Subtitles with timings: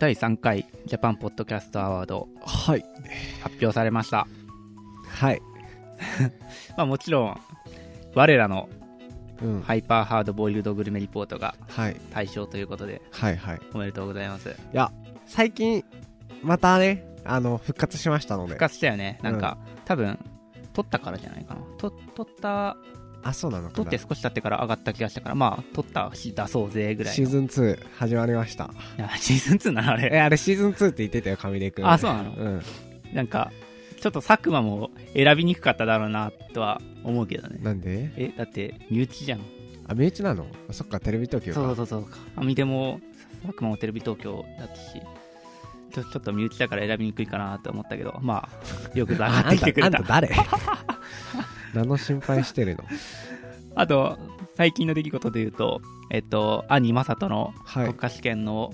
[0.00, 2.82] 第3回ジャパンポッドキャストアワードはい
[3.42, 4.26] 発表されました。
[5.06, 5.42] はい
[6.74, 7.40] まあもちろん、
[8.14, 8.70] 我らの
[9.42, 14.48] うんハイパーハードボイルドグルメリポートがはい対象ということで、はいはいおめでとうございます。
[14.48, 14.90] いや
[15.26, 15.84] 最近
[16.42, 19.18] またねあの復活しましたので復活したよね。
[19.22, 20.18] なんか、多分、
[20.72, 21.60] 撮ったからじゃないかな。
[21.76, 22.78] と撮った、
[23.22, 27.14] あそうなの撮って少し経ってから上がった気がしたから、まあ、撮ったし出そうぜぐらいの。
[27.14, 28.70] シーズン2始まりました
[29.18, 30.08] シーズン2なのあれ。
[30.12, 32.62] えあれシーズン2って言ってたよ上出君あそうなのうん
[33.12, 33.50] なんか、
[34.00, 37.58] ちょっと佐久間も選びにくかっただろうな、とは思うけどね。
[37.60, 38.12] なんで？
[38.16, 39.40] え、だって、身内じゃん。
[39.88, 40.46] あ身内なの？
[40.68, 42.06] あそっかテレビ東京かそうそうそう。
[42.36, 43.00] あみでも、
[43.42, 45.02] 佐久間もテレビ東京だったし、
[45.92, 49.98] ちょちょっと身内だから選びにくいかなと思ったけど、まあ、よく上がってきてくれた。
[49.98, 50.36] あんたあんた誰？
[51.74, 52.84] 何の心配してるの？
[53.74, 54.18] あと、
[54.56, 55.80] 最近の出来事で言うと、
[56.10, 58.72] えっと、兄正人のはい国家試験の、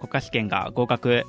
[0.00, 1.24] 国家試験が合格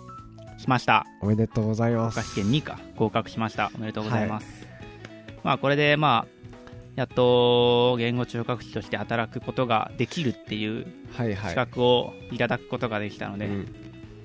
[0.58, 1.06] しました。
[1.22, 3.72] おめでとうございます国家試験2か、合格しました。
[3.76, 4.68] おめでとうございます。
[5.44, 6.36] まあ、これで、まあ、
[6.96, 13.76] やっと言語聴覚士として働くことができるっていうはいはい資格をいただくことができたので、うん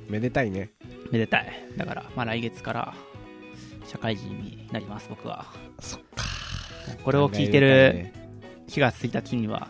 [0.09, 0.70] めでたいね
[1.12, 1.47] めでたい。
[1.77, 2.95] だから、まあ、来月から
[3.86, 5.47] 社会人になります、僕は。
[5.79, 6.25] そっか
[7.05, 8.12] これを聞いてるれ
[8.69, 9.69] 4月1日には、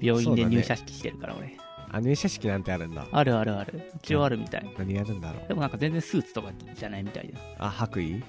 [0.00, 1.56] 病院で入社式してるから、俺。
[1.92, 3.90] あ入社式なんてあるんだあるあるある。
[3.96, 4.74] 一応あるみたい。
[4.78, 5.48] 何やるんだろう？
[5.48, 7.34] でもなんか全然スーツとかじゃないみたいで。
[7.58, 8.08] あ白衣？
[8.10, 8.22] 違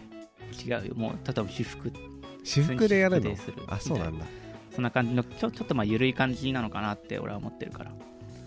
[0.84, 0.96] うよ。
[0.96, 1.92] もう、例えば私服。
[2.44, 3.36] 私服でやるの
[3.68, 4.26] あそうなんだ
[4.72, 7.92] そんな感じの、ちょちょっとまあ緩い感じなのかなって俺は思ってるから。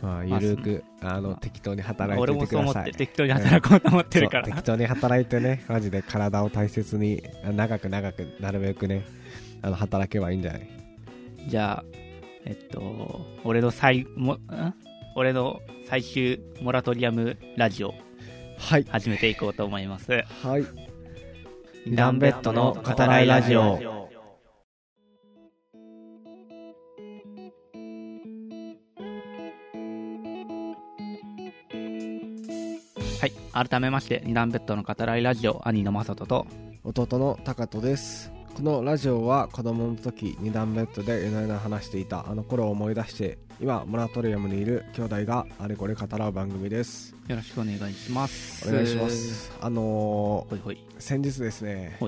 [0.02, 4.62] まあゆるくあのまあ適当に働い俺ていもそう思って適当に働こうと思ってるから適。
[4.62, 9.02] 当に働いてねマジで体を大切にあ長く長くなるべくね
[9.64, 10.68] あの働けばいいんじゃない？
[11.48, 11.84] じゃあ、
[12.44, 14.40] えっと、俺の最、も、ん？
[15.16, 17.94] 俺の最終モラトリアムラジオ。
[18.58, 18.84] はい。
[18.84, 20.12] 始めていこうと思います。
[20.42, 20.66] はい。
[21.86, 23.78] 二段ベッドの語らいラジオ。
[33.18, 33.68] はい。
[33.68, 36.46] 改めまして、二段ベッドの語らいラジオ、兄の正人と、
[36.84, 48.68] 弟の高人ですこのラジオは子供の時二段ベッドで夜な夜な話していたあの頃を思い出して今モラトリアムにいる兄弟があれこれ語らう番組ですよろしくお願いします。
[48.68, 50.74] お願いしますあのほいほい。
[50.76, 51.98] ー先日ですね。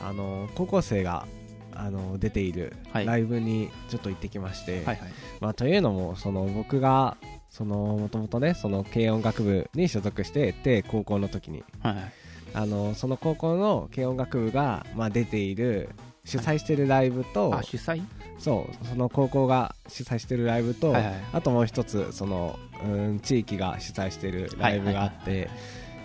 [0.00, 1.26] あのー高校生が
[1.74, 4.98] あのー出ているはいライブにちょっと行ってきまして、はいはい。
[5.40, 7.16] まあ、というのもその僕が
[7.50, 12.12] そのもともとねその軽音楽部に所属してて高校の時にはいはい。
[12.54, 15.90] あのその高校の軽音楽部が、まあ、出ている
[16.24, 18.02] 主催してるライブと、あ、主催？
[18.38, 25.48] そうその高校が主催してるライブと、はいはいあともう一つその、うん、地域が主催してるライブがあって、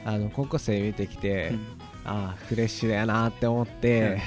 [0.05, 1.59] あの高校生見てきて、うん。
[2.09, 4.19] ああフレッシュだよなって思って、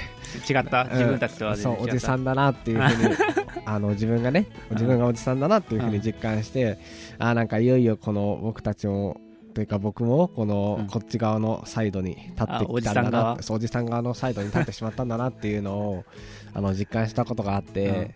[0.47, 0.83] 違った？
[0.83, 0.91] うん。
[0.91, 1.83] 自分たちとは全然違った？
[1.83, 3.15] そうおじさんだなっていうふうに
[3.65, 6.77] あの自分がね自分がおじさんだなっていうふうに実感して、
[7.17, 9.19] あーなんかいよいよこの僕たちも
[9.53, 10.87] というか僕もこの、うん。
[10.87, 14.01] こっち側のサイドに立ってきたんだなおじさん側？
[14.01, 16.05] のサイドに立ってしまったんだなっていうのを
[16.53, 18.15] あの実感したことがあって、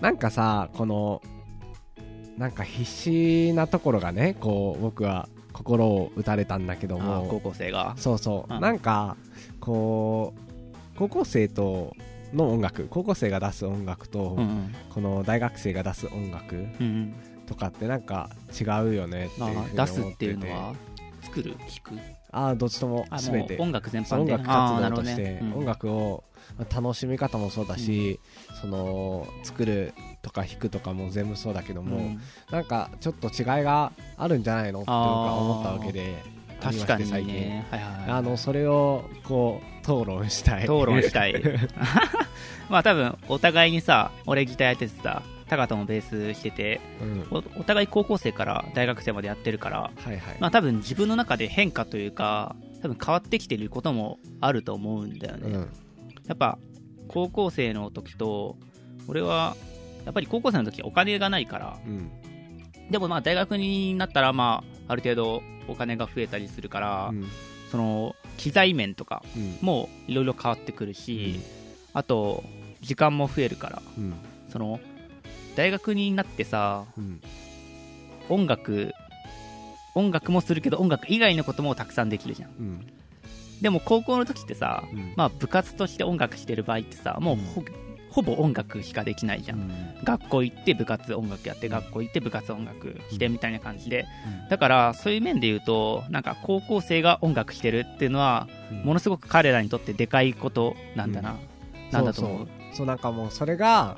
[0.00, 1.22] なんかさこの
[2.36, 7.94] なんか必死なところがねこう僕は心を打たれたんだけどあも高校生が？
[7.96, 8.60] そうそう、うん。
[8.60, 9.16] なんか
[9.60, 11.94] こう高校生と
[12.32, 14.74] の音楽高校生が出す音楽と、うんうん。
[14.90, 17.14] この大学生が出す音楽うんうん。
[17.48, 18.28] とかってなんか
[18.58, 20.74] 違うよねって出すっていうのは？
[21.22, 21.56] 作る？
[21.58, 22.00] 弾く？
[22.30, 23.56] ああどっちとも全て。
[23.56, 24.34] う音楽全般で？
[24.34, 26.24] 音楽活動として、ねうん音楽を
[26.58, 28.20] まあ楽しみ方もそうだし、
[28.60, 32.20] その作るとか弾くとかも全部そうだけども、うん。
[32.50, 36.22] なんかちょっと違いがあるんじゃないのって思ったわけで
[36.60, 37.66] 確かにね。
[37.70, 38.10] はいはいはい。
[38.10, 40.64] あのそれをこう討論したい。
[40.64, 41.42] 討論したい。
[42.68, 55.60] まあ多分お互いにさ俺ギターやっててさ高人もベースしててうん、おお互い高校生から大学生までやってるからはいはい、まあ多分自分の中で変化というか多分変わってきてることもあると思うんだよね、うん。
[56.26, 56.58] やっぱ
[57.08, 58.56] 高校生の時と
[59.08, 59.56] 俺は
[60.04, 62.10] やっぱり高校生の時お金がないからうん。
[62.90, 67.26] でもまあ大学になったらまあある程度お金が増えたりするから、うん。
[67.70, 69.58] その機材面とかうん。
[69.60, 71.40] もいろいろ変わってくるし、
[71.92, 72.42] あと
[72.80, 74.14] 時間も増えるからうん。
[74.50, 74.80] その
[75.58, 77.20] 大学になってさうん。
[78.28, 78.92] 音楽
[79.96, 82.50] 音楽もするけど音楽以外のこともたくさんできるじゃん。
[82.50, 82.86] うん。
[83.60, 85.14] でも高校の時ってさ、うん。
[85.16, 87.64] まあ部活として音楽してる場合ってさもうほ,、
[88.10, 90.04] ほぼ音楽しかできないじゃん、うん。
[90.04, 94.06] 学校行って部活音楽やって学校行って部活音楽してみたいな感じで、
[94.44, 94.48] うん。
[94.48, 98.46] だからそういう面で言うとなんか高校生が音楽してるっていうのは
[98.84, 101.36] ものすごく彼らにとってでかいことなんだな、
[101.90, 102.38] なんだと思う？
[102.38, 102.76] そうそう。
[102.76, 103.96] そうなんかもうそれが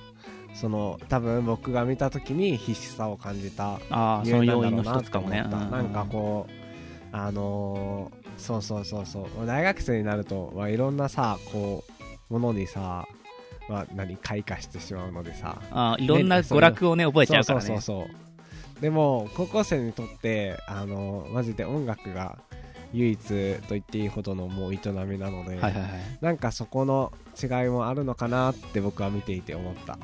[0.54, 5.46] その多分僕が見た時に必死さを感じたああその要因のな一つかもね。
[5.48, 9.46] と思ったなんかこうあのーそうそうそうそう。
[9.46, 11.84] 大学生になると、まあ、いろんなさこ
[12.30, 13.06] うものにさ、
[13.68, 15.60] まあ、何開花してしまうのでさ。
[15.70, 17.66] あーいろんな娯楽をね覚えちゃうからね。
[17.66, 18.80] そうそうそうそう。
[18.80, 22.38] でも高校生にとってあのマジで音楽が
[22.94, 23.18] 唯一
[23.68, 25.90] と言っていいほどのもう営みなので、はいはいはい。
[26.22, 29.98] なんかそこの違いもあるのかなって僕は見ていて思った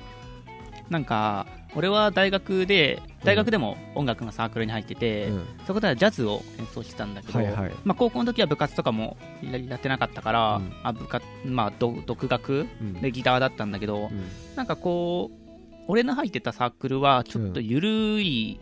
[0.90, 5.46] なんか俺は大学で大学でも音楽のサークルに入ってて、うん。
[5.66, 7.72] そこではジャズを演奏してたんだけど、はいはい。
[7.84, 10.72] まあ、高校の時は部活とかもややってなかったから、うん。
[10.82, 12.94] あ部活まあ、ど独学うん。
[12.94, 14.24] でギターだったんだけど、うん。
[14.54, 15.46] なんかこう
[15.88, 18.60] 俺の入ってたサークルはちょっとゆるい、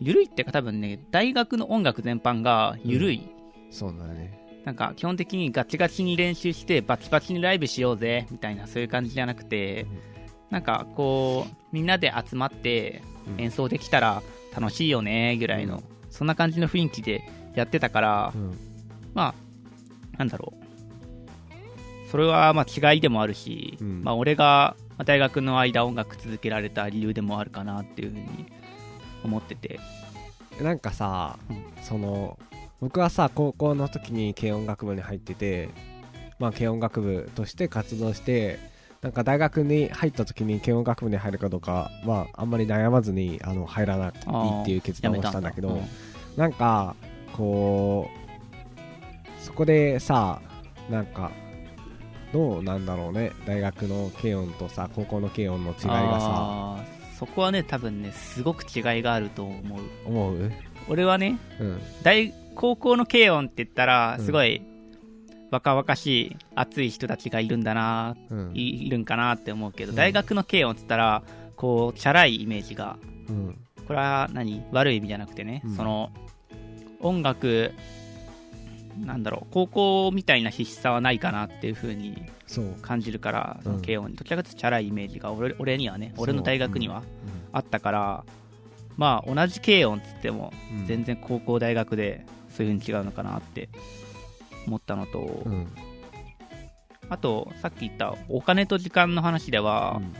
[0.00, 3.28] ゆるいっていうか多分ね大学の音楽全般がゆるい、
[3.70, 4.38] そうだね。
[4.64, 9.86] なんか基本的にガチガチに練習してバチバチにライブしようぜみたいなそういう感じじゃなくて、
[10.50, 14.22] なんかこうみんなで集まってうん演奏できたら
[14.54, 15.82] 楽しいよねぐらいの、うん。
[16.10, 18.58] そんな感じの雰囲気でやってたから、うん。
[19.14, 19.34] ま
[20.14, 22.10] あなんだろう。
[22.10, 24.02] それはまあ違いでもあるし、うん。
[24.04, 28.46] まあ、俺がまあ大学の間音楽続けられた理由でもあるかなっていうふうに
[29.24, 29.80] 思ってて。
[30.60, 31.64] なんかさ、うん。
[31.82, 32.38] その
[32.80, 35.70] 僕はさ高校の時に軽音楽部に入ってて
[36.38, 38.58] まあ軽音楽部として活動して
[39.02, 45.82] なんか大学に入った時に軽音楽部に入るかどうかはあんまり悩まずにあの入らないっていう決断をしたんだけどうん
[46.36, 46.96] なんか
[47.36, 48.10] こ
[49.38, 50.40] うそこでさ
[50.90, 51.30] なんか
[52.32, 53.32] どうなんだろうね。
[53.46, 56.84] 大学の軽音とさ高校の軽音の違いがさ。
[57.18, 59.80] そこはね多分ねすごく違いがあると思う。
[60.06, 60.52] 思う？
[60.88, 61.80] 俺はねうん。
[62.02, 64.26] 大高校の軽音って言ったらうん。
[64.26, 64.60] すごい
[65.50, 68.52] 若々しい熱い人たちがいるんだな、うん。
[68.54, 69.96] いいるんかなって思うけど、うん。
[69.96, 71.22] 大学の軽音って言ったら
[71.56, 72.96] こうチャラいイメージが
[73.28, 73.58] うん。
[73.86, 74.64] これは何？
[74.72, 75.76] 悪い意味じゃなくてね、うん。
[75.76, 76.10] その
[77.00, 77.72] 音楽
[79.04, 82.74] なんだろう高校みたいな必死さはないかなっていう風にそう。
[82.82, 83.76] 感じるからそうん。
[83.76, 84.16] の軽音に。
[84.16, 87.02] どちらかというとチャラいイメージが俺俺にはね俺の大学には
[87.52, 88.24] あったから、
[88.96, 90.86] まあ同じ軽音っつってもうん。
[90.86, 93.68] 全然高校大学でそういう風に違うのかなって
[94.66, 95.68] 思ったのと、うん。
[97.08, 100.14] あとさっき言ったお金と時間の話では、うん。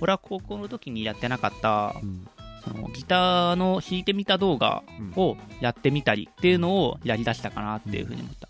[0.00, 2.26] 俺は高校の時にやってなかったうん。
[2.64, 4.84] そのギターの弾いてみた動画
[5.16, 8.48] をやってみたりっていうのをやりだしたかなっていうふうに思った。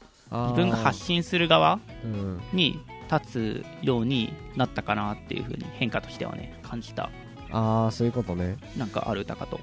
[0.49, 2.41] 自分が発信する側うん。
[2.53, 2.79] に
[3.11, 7.11] 立つようになったかなっていうふうに変化としてはね感じた。
[7.51, 8.57] ああそういうことね。
[8.77, 9.61] なんかある歌かと。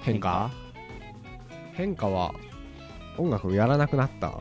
[0.00, 0.50] 変化。
[1.72, 2.34] 変化は
[3.20, 4.40] 音楽をやらなくなった。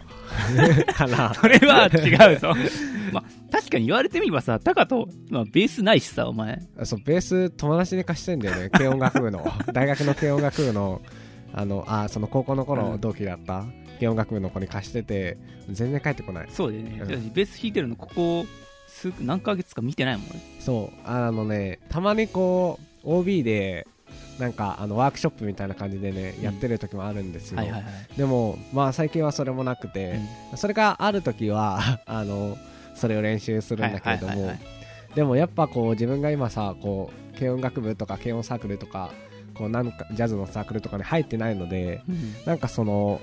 [0.94, 1.34] かな。
[1.40, 2.54] それは違うぞ。
[3.12, 6.62] まあ確かに言われてみればさタカと、まあ、ベースないしさお前。
[6.84, 8.70] そうベース友達に貸してんだよね。
[8.70, 9.46] 軽音楽部の。
[9.74, 11.02] 大学の軽音楽部の
[11.54, 13.02] あのあその高校の頃うん。
[13.02, 13.66] 同期だった。
[14.00, 15.38] 軽音楽部の子に貸してて
[15.70, 16.48] 全然帰ってこない。
[16.50, 17.10] そうだよね、うん。
[17.10, 18.46] 私ベース弾いてるのここ
[18.88, 20.42] 数何ヶ月か見てないもんね。
[20.60, 21.00] そう。
[21.06, 23.88] あのねたまにこう OB で
[24.40, 26.44] なんかあのワークショップみたいな感じでね、うん。
[26.44, 27.62] やってる時もあるんですよ、
[28.16, 30.20] でもまあ最近はそれもなくて、
[30.56, 32.58] それがある時は あの
[32.96, 34.52] それを練習するんだけれども
[35.16, 39.12] でもやっぱこう自分が今さこう軽音楽部とか軽音サークルとか
[39.54, 42.34] こうなんかジャズのサークルとかに入ってないのでうん。
[42.46, 43.20] なんかその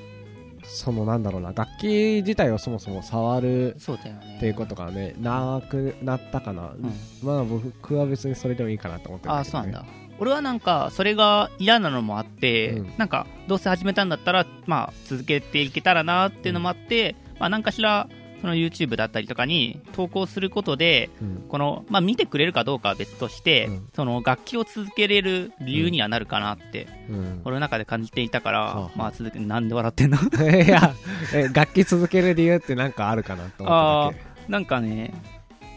[0.64, 4.36] そのなんだろうな楽器自体をそもそも触るそうだよね。
[4.38, 6.92] っていうことがねなくなったかな、うん。
[7.22, 9.84] まあ僕は別にそれでもいいかなと思ってるああそうなんだ
[10.18, 12.92] 俺はなんかそれが嫌なのもあって、うん。
[12.96, 18.08] なんかどうせ始めたんだったらまあ続けていけたらなっていうのもあって、まあ何かしら
[18.40, 21.44] その YouTube だったりとかに投稿することでうん。
[21.48, 23.88] この、まあ、見てくれるかどうかは別として、うん。
[23.94, 27.40] その楽器を続けれる理由にはなるかなって、うん。
[27.44, 30.18] 俺の中で感じていたから、まあ続けなんで笑ってんの？
[30.64, 30.94] いや
[31.34, 34.52] え楽器続ける理由ってなんかあるかなと思っただけ。
[34.52, 35.12] なんかね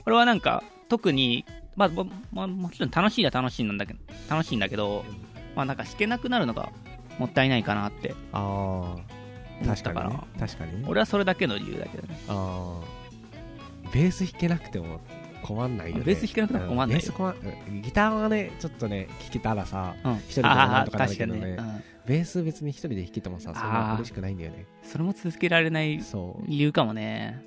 [0.05, 1.45] 俺はなんか特に
[1.75, 3.99] まあ、もまあ、もちろん楽しいは楽しいんだけど
[4.29, 5.05] 楽しいんだけど、
[5.55, 6.71] まあなんか弾けなくなるのが
[7.17, 8.13] もったいないかなって。
[8.31, 10.19] ああ確かにね。
[10.39, 10.85] 確かに。
[10.87, 12.19] 俺はそれだけの理由だけどね。
[12.27, 15.01] ああベース弾けなくても
[15.43, 16.03] 困んないよね。
[16.03, 17.01] ベース弾けなくても困んない。
[17.01, 20.15] ギターはねちょっとね弾けたらさうん。
[20.17, 21.57] 一人でもなんとかなるけどね。
[22.05, 24.65] ベース別に一人で弾けてもさそんな嬉しくないんだよね。
[24.83, 26.49] うん、それも続けられないそう。
[26.49, 27.43] 理由かもね。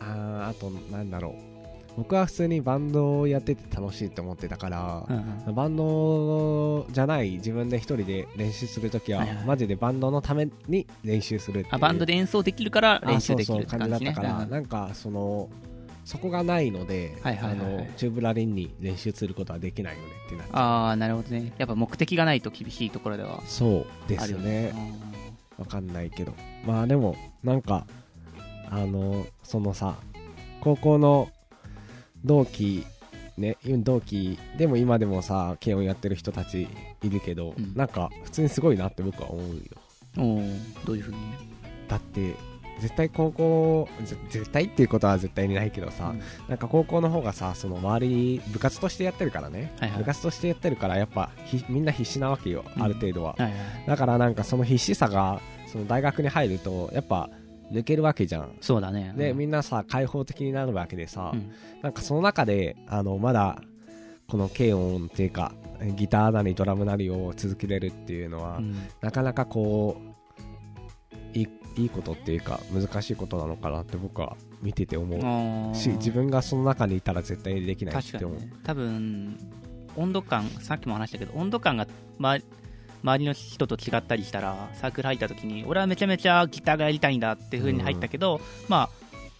[0.00, 1.53] あーあとなんだろう
[1.96, 5.54] 僕は普通にバンドをやってて楽しいって思ってたから、うんうん。
[5.54, 13.90] バンドじゃない自分で一人で練習するときは、はいはいマジでバンドのために練習するあバンドで演奏できるから練習できるって感じね。
[13.90, 14.46] 感じだったから、う。
[14.46, 15.48] んなんかその
[16.04, 17.76] そこがないので、はいはいはいはい。
[17.76, 21.52] あのチューブラリンに練習することはできないよねってなっああなるほどね。
[21.58, 24.72] やっぱ目的がないと厳しいところではそうですね。
[24.72, 25.00] ね。
[25.58, 26.32] わかんないけど。
[26.66, 27.86] まあでもなんか
[28.70, 29.96] あのそのさ
[30.60, 31.28] 高校の
[32.24, 32.86] 同期
[33.36, 36.68] ね同期でも今でもさ軽音やってる人たち
[37.02, 37.74] いるけど、うん。
[37.74, 39.62] なんか普通にすごいなって僕は思うよ。
[40.16, 41.18] うんおーどういうふうに？
[41.88, 42.34] だって
[42.80, 46.22] 絶対高校ぜ絶対っていうことは絶対にないけどさ、うん。
[46.48, 49.98] なんか高校の方がさその周り部活としてやってるからね、はいはい。
[49.98, 53.34] 部活としてやってるからやっぱひみんな必死なわけよ、うんある程度は。
[53.38, 53.52] はいはい。
[53.86, 57.28] だからなんかその必死さがその大学に入るとやっぱ
[57.72, 58.56] 抜けるわけじゃん。
[58.60, 59.14] そうだね。
[59.16, 59.38] で、うん。
[59.38, 61.50] みんなさ開放的になるわけでさ、うん。
[61.82, 63.60] なんかその中であのまだ
[64.28, 65.52] この軽音っていうか
[65.96, 68.76] ギターなりドラムなりを続けれるっていうのは、うん。
[69.00, 70.00] なかなかこ
[71.34, 75.74] ういいいいことっていうか難しいことなのかなって僕は見てて思う。
[75.74, 78.62] し自分がその中にいたら絶対にできないって思う、確かにね。
[78.64, 79.38] 多分
[79.96, 81.86] 温度感さっきも話したけど温度感が、
[82.18, 82.38] ま、
[83.04, 88.88] 周りの人と違ったりしたらサークル入った時に俺はめちゃめちゃギターがやりたいんだっていう風に入ったけど、まあ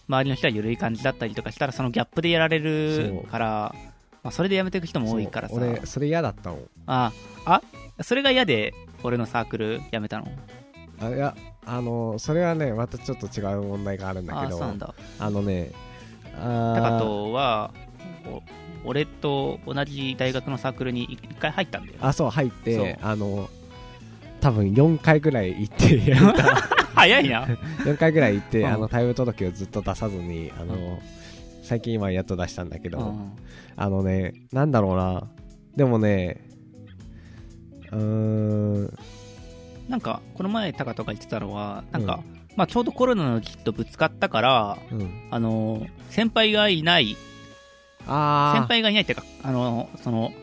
[0.07, 3.75] 周りの人は緩い感じだったりとかしたらそのギャップでやられるから
[4.23, 5.55] まあ、それでやめていく人も多いからさ。
[5.55, 6.59] 俺それ嫌だったもん。
[6.87, 7.11] あ
[7.45, 7.61] あ
[8.01, 10.27] それが嫌で俺のサークル辞めたの？
[10.99, 14.95] あいやあのそれはねまたちょっと違う問題があるんだけどあそうなんだ。
[15.19, 15.71] あのね
[16.33, 17.71] タあカトは
[18.25, 18.41] お
[18.83, 23.47] 俺と同じ大学のサークルに一回入ったんだよあそう入ってあの
[24.45, 26.43] 多分4回ぐらい行ってやめた。
[26.93, 27.45] 早いな。
[27.83, 28.67] 4回ぐらい行って、うん。
[28.67, 30.77] あの退部届をずっと出さずにあの、う
[31.63, 33.31] 最近今やっと出したんだけど、うん。
[33.75, 35.23] あのねなんだろうな。
[35.75, 36.41] でもね
[37.91, 38.97] うーん。
[39.89, 42.19] なんかこの前タカトが言ってたのはなんか、
[42.55, 45.09] まあ、ちょうどコロナの時期とぶつかったからうん。
[45.31, 47.17] あの先輩がいない
[48.05, 50.33] あ先輩がいないっていうかあのその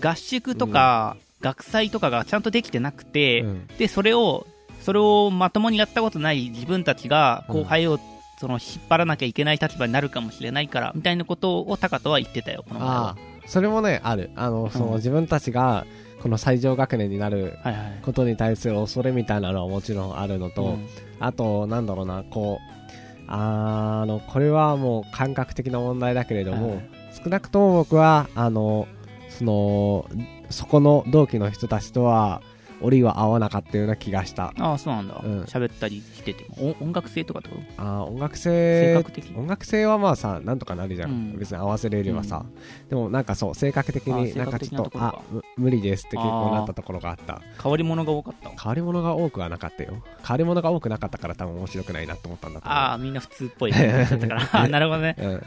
[0.00, 3.66] 合宿とか、学祭とかがちゃんとできてなくて、うん。
[3.78, 4.46] でそれを
[4.80, 7.98] それをまともにやったことない自分たちが後輩を、
[8.38, 13.14] その引っ張らなきゃいけない立場になるかもしれないからみたいなことをタカトは言ってたよこの前
[13.46, 14.30] それもねある。
[14.34, 15.86] あのその、うん自分たちが
[16.22, 17.58] この最上学年になる
[18.02, 20.88] ことに対する恐れみたいなのはもちろんあるのと、うん。
[21.20, 26.88] あとなんだろうなこうあのこれはもう感覚的な問題だけれども、はいはい。
[27.22, 28.88] 少なくとも僕はあの
[29.28, 30.06] その
[30.54, 32.40] そこの同期の人たちとは
[32.80, 34.52] 折は合わなかったような気がした。
[34.58, 35.20] ああそうなんだ。
[35.24, 35.42] うん。
[35.44, 36.74] 喋、ったりしてても。
[36.80, 37.62] お音楽性とかってこと？
[37.78, 39.32] あー音楽性性格的？
[39.36, 41.38] 音楽性はまあさなんとかなるじゃん、うん。
[41.38, 42.44] 別に合わせれればさ、
[42.90, 47.40] でもなんかそう性格的あになんかちょっとあむ無理ですって結構なったところがあった。
[47.62, 48.50] 変わり者が多かった。
[48.50, 50.02] 変わり者が多くはなかったよ。
[50.22, 53.72] 変わり者が多くなかったから多分面白くないなと思ったんだああみんな普通っぽい。
[53.72, 55.16] だったからなるほどね。
[55.18, 55.42] うん。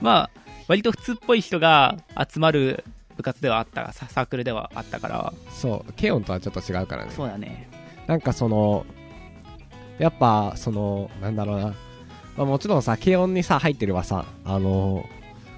[0.00, 0.30] まあ
[0.68, 2.84] 割と普通っぽい人が集まる
[3.18, 5.32] 部活ではあったササークルではあったから。
[5.50, 7.10] そうケオンとはちょっと違うからね。
[7.14, 7.68] そうだね。
[8.06, 8.86] なんかその
[9.98, 11.66] やっぱそのなんだろうな、
[12.36, 15.04] まあ、もちろんさ軽音にさ入ってればさあの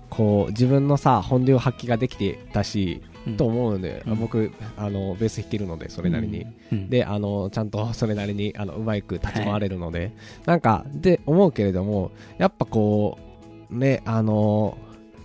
[0.08, 3.36] こう自分のさ本領発揮ができてたし、うん。
[3.36, 4.18] と思うんで、うん。
[4.18, 6.88] 僕あのベース弾けるのでそれなりに、うん。
[6.88, 10.12] であのちゃんとそれなりにあのうまく立ち回れるので、
[10.46, 13.18] なんかで思うけれどもやっぱこ
[13.70, 14.78] うねあの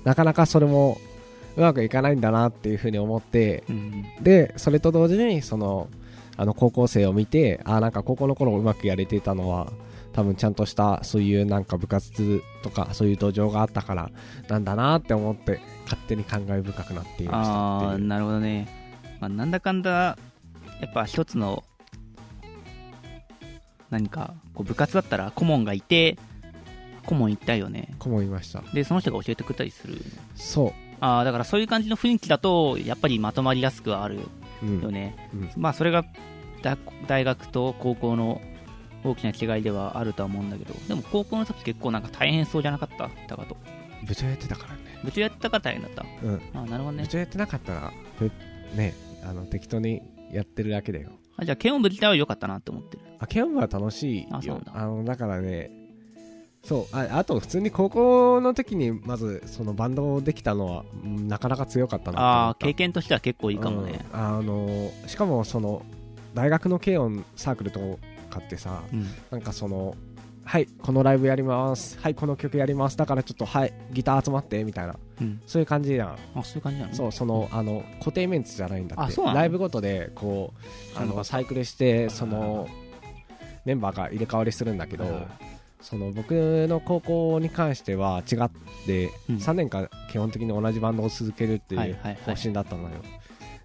[0.04, 0.98] なかなかそれも
[1.56, 4.06] うまくいかないんだなっていうふうに思ってうん。
[4.22, 5.90] でそれと同時にその
[6.38, 9.72] あの高校生を見てあなんか高校の頃うまくやれていたのは
[10.12, 14.12] 多分ちゃんとしたそういうなんか部活とかそういう土壌があったから
[14.48, 18.68] なんだなって思って勝手に感慨深くなっていましたあなるほどね、
[19.20, 20.18] まあ、なんだかんだ
[20.82, 21.64] やっぱ一つの
[23.90, 26.18] 何かこう部活だったら顧問がいて
[27.06, 27.94] 顧問行ったよね。
[28.00, 28.64] 子もいました。
[28.74, 30.02] でその人が教えてくれたりする。
[30.36, 30.85] そあ
[31.20, 34.20] あだからそういう感じの雰囲気だとやっぱりまとまりやすくはある
[34.64, 34.82] う、うん。
[34.82, 35.50] よね、うん。
[35.58, 36.06] まあそれが
[36.62, 38.42] だ大学と高校の
[39.04, 40.74] 大きな違いではあるとは思うんだけど。
[40.88, 43.10] でも高校の時結構なんか大変そうじゃなかった？
[43.36, 43.58] と。
[44.08, 44.80] 部長やってたからね。
[45.04, 46.06] 部長やったから大変だった？
[46.24, 46.42] うん。
[46.54, 47.04] ああなるほどね。
[47.04, 48.32] 部長やってなかったらふ
[48.76, 48.94] ね
[49.24, 51.12] あの適当にやってるだけだよ。
[51.38, 53.04] あじゃあ検温部自体は良かったなって思ってる。
[53.20, 54.72] あケンは楽しいあそうなんだ。
[54.72, 55.70] よあのだからね
[56.66, 64.20] そうああと普通に高校の時にまずそのバンドできたのはうんなかなか強かったなああ経験としては結構いいかもね、うん。
[64.20, 65.86] あのしかもその
[66.34, 68.00] 大学の軽音サークルと
[68.32, 69.08] かってさうん。
[69.30, 69.96] なんかその
[70.44, 72.00] はいこのライブやります。
[72.00, 72.98] はいこの曲やります。
[72.98, 74.96] だからちょっとはいギター集まってみたいな。
[75.22, 75.42] うん。
[75.46, 76.18] そういう感じじゃん。
[76.36, 79.22] あそういう感じなのそうそのあの固定メンツじゃないんだって。
[79.22, 80.54] ライブごとでこ
[80.96, 82.68] うあののサイクルしてその
[83.66, 85.06] メンバーが入れ替わりするんだけど、
[85.88, 86.32] その僕
[86.68, 88.50] の高校に関しては違っ
[88.88, 89.36] て、うん。
[89.36, 92.90] 3年間基本的に同じバンドを続けるっていう方針だったのよ、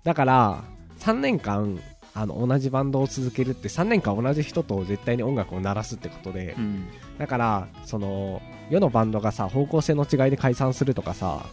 [0.05, 0.63] だから
[0.99, 1.81] 3年間
[2.13, 6.89] あの同じバンドを続けるって3年間同じ人と絶対に音楽を鳴らすってことで、うん。
[7.19, 11.47] だからその世のバンドがさ方向性の違いで解散するとかさ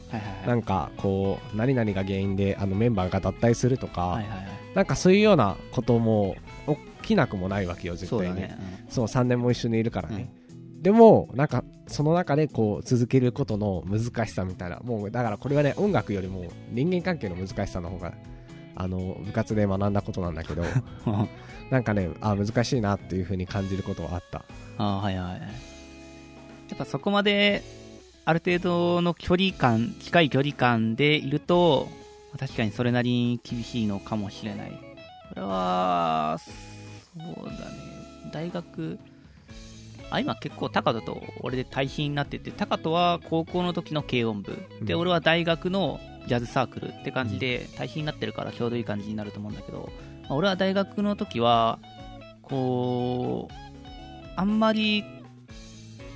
[0.45, 4.21] なんかこう何々が原因であのメンバーが脱退するとか、
[4.75, 6.35] なんかそういうようなことも
[7.01, 8.25] 起きなくもないわけよ絶対に。
[8.27, 8.57] そうだね。
[8.89, 10.29] そう3年も一緒にいるからね、
[10.81, 18.13] でもなんかその中でこう続けることの難しさみたいなもうだからこれはね音楽よりも人間関係の難しさの方が
[18.75, 21.29] あの部活で学んだことなんだけどうん
[21.71, 24.45] なんかねあ難しいなっていう風に感じることはあった。
[24.77, 25.41] あはいはい。
[25.41, 25.47] や
[26.75, 27.63] っぱそこまで
[28.25, 31.87] ある程度の距離感近い距離感でいると
[32.31, 34.71] まあ確かにそれなりに厳しいのかもしれない。
[35.29, 37.57] これはそうだね。
[38.31, 38.99] 大学
[40.09, 44.57] あ今結構高人と俺で対比になってて高人は高校の時の軽音部。
[44.81, 44.99] で、うん。
[45.01, 49.89] 俺は大学のジャズサークルって感じで対比になってるからちょうどいい感じになると思うんだけど、
[50.23, 51.79] まあ俺は大学の時は
[52.41, 53.53] こう
[54.35, 55.03] あんまり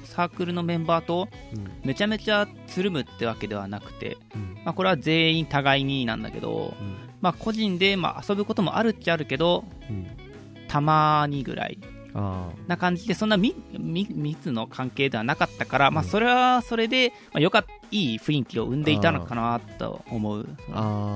[0.04, 1.72] サークルのメンバーとうん。
[1.86, 4.58] めちゃめちゃつるむってわけではなくて、うん。
[4.66, 6.98] まあ、これは全員互いになんだけど、うん。
[7.22, 10.08] まあ、個人でまあ遊ぶこともあるっちゃあるけどうん。
[10.68, 11.78] たまにぐらい。
[11.82, 16.10] あな感じでそんな密の関係ではなかったから、まあ、うん。
[16.10, 20.48] それはそれで、まあ、よかっいい雰囲気を生んでいたのかなと思う。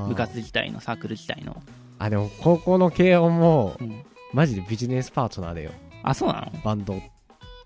[0.07, 1.61] 部活自体のサークル自体の、
[1.99, 4.03] あでも高校の軽音もうん。
[4.33, 5.71] マジでビジネスパートナーだよ。
[6.03, 6.59] あそうなの？
[6.61, 7.01] バンド。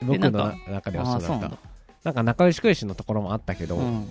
[0.01, 1.39] 僕の中ではあそうだった。
[1.39, 1.57] なんだ。
[2.03, 4.05] なんか仲良し食いしのところもあったけど、うん。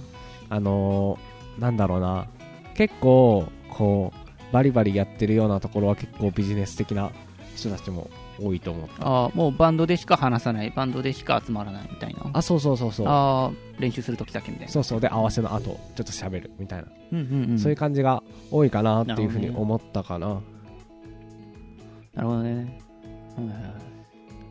[0.48, 2.26] あのーなんだろうな。
[2.74, 7.10] 結構こうバリバリやってるようなところは結構ビジネス的な
[7.54, 8.10] 人たちも
[8.40, 8.94] 多いと思った。
[9.00, 12.30] あもうバンドでしか話さないバンドでしか集まらないみたいな。
[12.32, 13.06] あそうそうそうそう。
[13.08, 14.72] あー練習するときだけみたいな。
[14.72, 15.00] そうそう。
[15.00, 17.58] で合わせの後ちょっと喋るみたいな、うんうんうん。
[17.58, 20.40] そういう感じが多いかなっていうふうに思ったかな。
[22.14, 22.80] なるほどね、
[23.38, 23.52] うん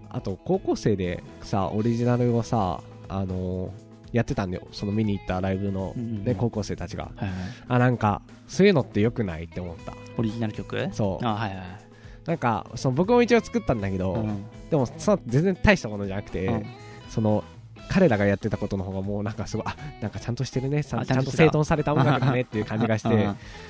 [0.10, 4.66] あと高校生でさオリジナルをさあのーやってたんだよ。
[4.72, 7.12] その見に行ったライブの、ね高校生たちが。
[7.18, 7.34] はいはい。
[7.68, 9.94] あなんかそういうのって良くないって思った。
[10.18, 10.88] オリジナル曲？
[10.94, 11.26] そう。
[11.26, 11.87] あはいはい
[12.28, 14.46] なんかその僕も一応作ったんだけど、うん。
[14.70, 16.66] でもその全然大したものじゃなくて、うん。
[17.10, 17.44] その
[17.90, 23.12] 彼らがやってたことの方がもうなんかすごいあなんかちゃんとしてるねちゃんと整頓された音楽だねっていう感じがしうん。
[23.12, 23.30] て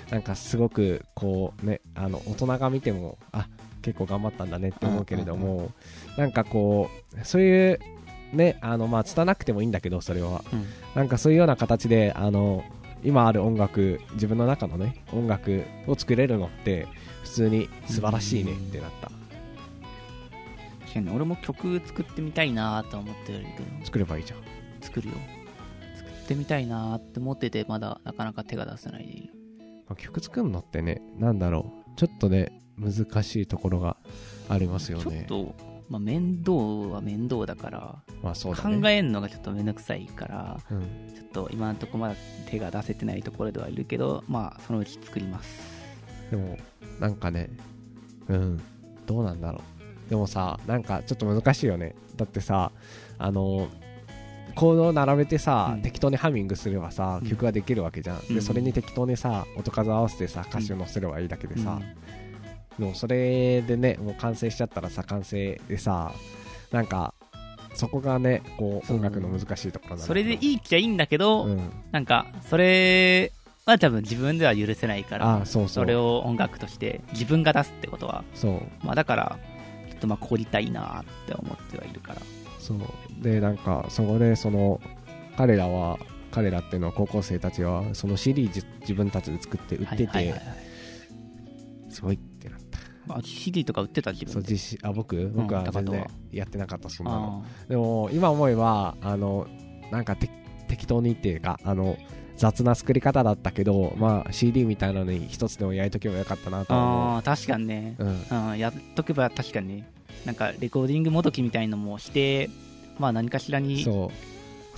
[0.10, 3.48] なんかすごくこうねあの大人が見てもあ
[3.84, 5.72] 結構頑張ったんだねって思うけれども
[6.17, 7.80] なんかこうそういう
[8.34, 10.43] ねあのまあ拙なくてもいいんだけどそれは。
[10.52, 10.65] うん。
[10.96, 12.63] なんかそういうような形であの
[13.04, 16.88] 今ある音楽自分の中のね音楽を作れるのって
[17.24, 19.12] 普通に素晴らしいねってなった。
[20.82, 23.86] 確かに俺も曲作ってみたいなとは思ってるけど。
[23.86, 24.40] 作ればいいじゃん。
[24.82, 25.14] 作るよ。
[25.96, 29.06] 作ってみたいなって思っててまだなかなか手が出せない。
[29.06, 29.34] でいる
[29.88, 31.98] まあ曲作るのってねなんだろう。
[31.98, 33.98] ちょっとね難しいところが
[34.50, 35.26] ありますよね。
[35.28, 35.56] ちょっと、
[35.89, 36.52] まあ、面倒
[36.93, 38.82] は面倒だからまあそうだね。
[38.82, 40.82] 考えるのがちょっとめんどくさいからうん、
[41.15, 42.15] ちょっと今のところまだ
[42.50, 45.50] 手が出せてないところではいるけどまあそのうち作ります。
[46.30, 46.58] でも
[47.00, 47.50] なんかね
[48.28, 48.62] うん。
[49.06, 49.62] どうなんだろ
[50.08, 50.10] う。
[50.10, 51.95] でもさなんかちょっと難しいよね。
[52.17, 52.71] だってさ
[53.17, 53.69] あの
[54.56, 55.82] コードを並べてさ、うん。
[55.84, 57.30] 適当にハミングすればさうん。
[57.30, 58.36] 曲ができるわけじゃん、うん。
[58.36, 61.86] でそれに適当にさ音数合わせてさ歌詞を載せればいいだけでさ、で
[62.80, 66.12] もそれでねもう完成しちゃったらさ完成でさ
[66.72, 67.13] なんか
[67.74, 73.32] そこがねこう音楽の難しいところなそれでいいいっちゃいいんだけど、うん、なんかそれ
[73.72, 78.86] は多分自分では許せないからあそれを音楽として自分が出すってことは、そう。
[78.86, 79.40] まあ、だから
[79.90, 82.22] ちょっとまあ凝りたいなって思ってはいるから。
[82.60, 82.80] そう。
[83.22, 84.80] でなんかそこでその
[85.36, 86.00] 彼らは
[86.32, 90.56] 彼らっていうのは高校生たちはその CD 自自分たちで作って売ってて、はいはいはいはい。
[91.90, 92.20] すごい
[93.10, 94.58] あ、CD とか売ってた自分で。
[94.58, 95.32] そうあ僕？
[95.36, 97.46] 僕は全然やってなかったそんなの。
[97.46, 99.48] あでも今思えばあの
[99.91, 100.30] なんかて
[100.67, 101.98] 適当にっていうかあの
[102.36, 109.67] 雑な作り方だったけど、まあ、CD みたいなのに一つでも焼いとけばよかったなーとは思あー確かにね、う、うん、うん、やっとけば確かに。
[109.78, 109.89] ね
[110.26, 112.50] なんかレコーディングもどきみたいのもして
[113.00, 114.10] まあ何かしらに収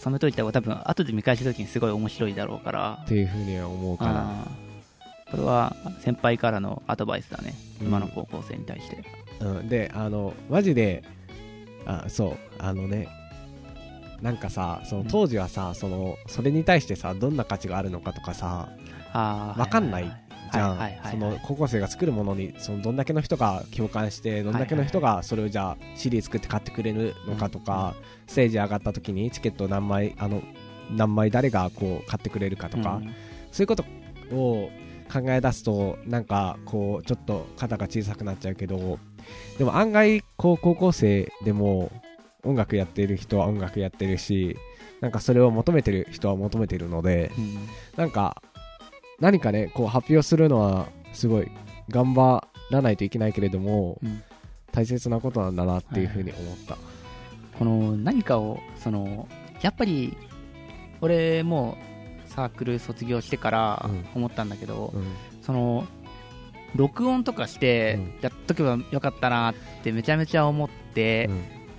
[0.09, 2.99] めといた方が多分後で見返した時にすごい面白いだろうから。
[3.03, 4.68] っていうふうには思うからあー
[5.31, 7.87] これは先輩からのアドバイスだね、うん。
[7.87, 9.03] 今の高校生に対して。
[9.39, 11.03] うん、であのマジで
[11.85, 12.37] あそう。
[12.57, 13.07] あのね
[14.21, 18.69] なんかさその当時はさ、そのそれに対してさどんな価値があるのかとかさ
[19.13, 20.11] あーわかんない
[20.51, 20.79] じゃん、
[21.11, 27.95] その高校生が作るものにそのどんだけの人が共感してどんだけの人がそれをじゃあ CD 作って買ってくれるのかとか、
[28.27, 30.41] ステージ上がった時にチケット何枚あの
[30.91, 33.13] 何枚誰がこう買ってくれるかとか、うん。
[33.51, 33.85] そういうこと
[34.33, 34.69] を
[35.11, 38.99] 考え出すとなんかこうちょっと肩が小さくなっちゃうけど
[39.57, 41.91] でも案外こう高校生でも
[42.43, 44.57] 音楽やってる人は音楽やってるし
[45.01, 47.57] なんかそれを求めてる人は求めてるのでうん
[47.97, 48.41] なんか
[49.19, 51.51] 何かねこう発表するのはすごい
[51.89, 54.23] 頑張らないといけないけれどもうん
[54.71, 56.77] 大切なことなんだなっていうふうに思った、
[57.57, 59.27] この何かをその
[59.61, 60.15] やっぱり
[61.01, 61.88] 俺もう
[62.39, 64.05] サークル卒業してからうん。
[64.15, 65.03] 思ったんだけど、うん。
[65.41, 65.85] その
[66.75, 68.13] 録音とかしてうん。
[68.21, 71.29] やっとけばよかったなってめちゃめちゃ思って、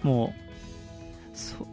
[0.02, 0.10] うん。
[0.10, 1.66] もうそ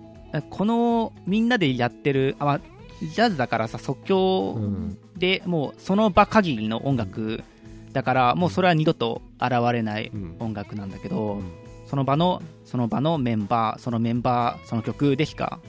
[0.50, 2.62] このみんなでやってるあ、まあ、
[3.02, 4.98] ジャズだからさ即興うん。
[5.18, 7.44] でもうその場限りの音楽
[7.92, 10.36] だからもうそれは二度と現れないうん。
[10.40, 11.52] 音楽なんだけど、うん。
[11.88, 15.60] その場のその場のメンバーそのメンバーその曲でしか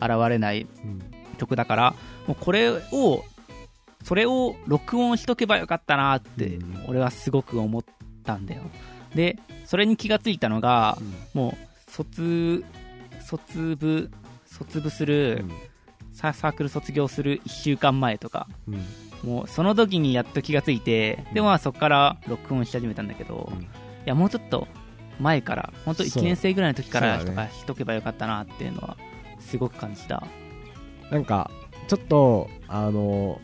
[0.00, 1.02] 現れないうん
[1.42, 1.94] 曲だから
[2.26, 3.24] もうこれを
[4.04, 6.84] それを録音しとけばよかったなってうん。
[6.88, 7.84] 俺はすごく思っ
[8.24, 8.62] たんだよ。
[9.14, 10.98] でそれに気がついたのが
[11.34, 12.64] もう卒
[13.24, 14.10] 卒部
[14.46, 15.44] 卒部する
[16.12, 18.84] ササークル卒業する1週間前とかうん。
[19.22, 23.62] もうその時にやっと気がついてでもまあそこから録音し始めたんだけど、うん。
[23.62, 23.66] い
[24.04, 24.66] やもうちょっと
[25.20, 28.96] 前から本当そう1年生ぐらいの時からとかしとけばよかったなっていうのは
[29.38, 30.24] すごく感じた
[31.12, 31.50] なんか
[31.88, 33.40] ちょっとあの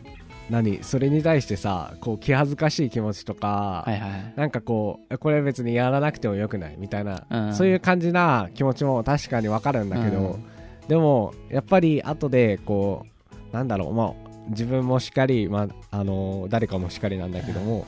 [0.49, 6.75] 何それに対してさこう気恥ずかしい気持ちとか、はいはいなんかこうえこれ別にやらなくてもよくない？
[6.79, 7.53] みたいな、うん。
[7.53, 10.43] そういう感じな気持ちも確かにわかるんだけど、うん。
[10.87, 13.05] でもやっぱり後でこ
[13.51, 14.13] うなんだろうまあ
[14.49, 17.85] 自分もしっかり、まああの誰かもしっかりなんだけども、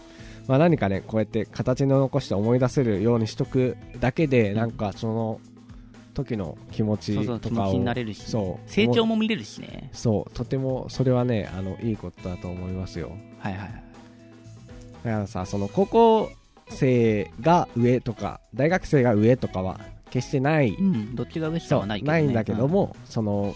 [0.47, 5.41] まあ、何かねこうやって形に残して思い出せるようにしとくだけでなんかその
[6.13, 9.89] 時の気持ちとかを気持ちになれるしそう成長も見れるしね。
[9.93, 13.11] そうとてもそれはねあのいいことだと思いますよ。
[13.39, 13.83] はいはいはい。
[15.03, 16.31] だからさその高校
[16.69, 20.75] 生が上とか大学生が上とかは決してない。
[20.77, 23.55] うんどっちが上下はないけど、ね、んだけども、その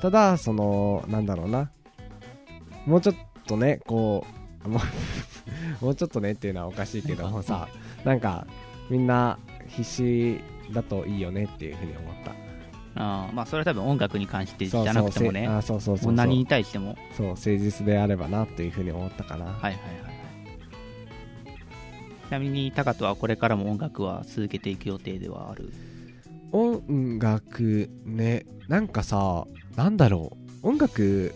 [0.00, 1.70] ただそのなんだろうな。
[2.86, 3.14] もうちょっ
[3.46, 4.26] とねこ
[4.64, 4.80] うも
[5.80, 7.68] う もうちょっとねっていうのはおかしいけどもさ
[8.04, 8.46] なんか
[8.88, 10.40] みんな必死
[10.72, 12.30] だといいよねっていうふうに思った。
[12.30, 12.50] うん
[12.96, 15.46] あーまあそれは多分音楽に関してじゃなくてもね。
[15.62, 16.96] そうそうそう何に対しても。
[17.16, 19.78] そう誠実であればなっていうふうに思ったかな、はいはいはいはい。
[22.28, 25.72] ちなみにタカトはこれからも音楽は続けていく予定ではある？
[26.50, 30.68] 音楽ねなんかさなんだろう。
[30.68, 31.32] 音楽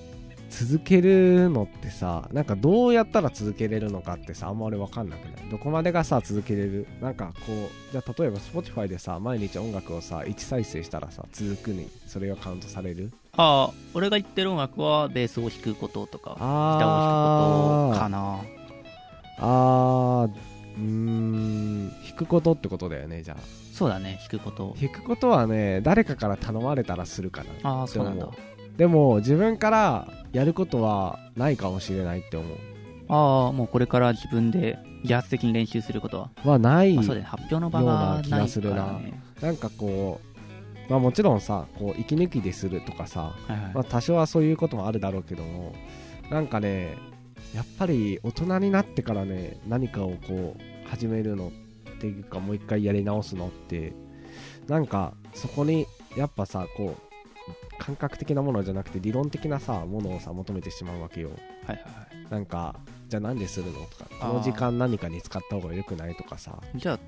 [0.56, 5.50] 続けるのってさなんかどうやったら続けれるのかってさあんまり分かんなくない？
[5.50, 6.86] どこまでがさ続けれる？
[7.00, 13.10] なんかこうじゃあ例えば Spotify でさ毎日音楽をさ1再生したらさ続くにそれがカウントされる？
[13.36, 18.40] ああ俺が言ってる音楽はベースを弾くこととかギターをあ弾くことかな。
[19.38, 20.30] あー。
[20.76, 21.90] うーん。
[21.90, 23.42] 弾くことってことだよねじゃあ。
[23.72, 24.76] そうだね弾くこと。
[24.80, 27.68] 弾くことはね誰かから頼まれたらするかな。
[27.68, 28.28] ああそうなんだ。
[28.76, 32.58] でも自分からやることはないかもしれないって思う。
[33.08, 38.76] ああもうこれから自分で自発的に練習することは、はない、まあ、そうだね発表の場がような気ないがするな。
[38.76, 40.20] からねなんかこ
[40.88, 43.74] うまあもちろんさこう息抜きでするとかさ、はいはい。
[43.74, 45.74] まあ、多少はそういうこともあるだろうけども
[46.30, 46.96] なんかね
[47.54, 51.52] やっぱり大人になってからね何かをこう始めるの
[51.96, 53.92] っていうかもう一回やり直すのって
[54.66, 57.13] なんかそこにやっぱさこう
[57.78, 61.30] 感覚的なものじゃなくて理論的なさものをさ求めてしまうわけよ。
[61.30, 61.36] はい
[61.68, 61.80] はいは
[62.28, 62.30] い。
[62.30, 62.76] なんか
[63.08, 66.58] じゃあ何でするのとかこの時間何かに使った方が良くないとかさ。
[66.74, 66.98] じゃあ